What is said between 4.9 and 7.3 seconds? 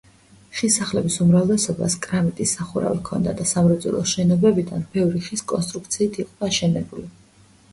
ბევრი ხის კონსტრუქციით იყო აშენებული.